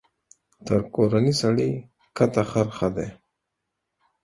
تر 0.67 0.79
کورني 0.93 1.33
سړي 1.41 1.69
کښته 2.15 2.43
خر 2.49 2.67
ښه 2.77 2.87
دى. 2.95 3.09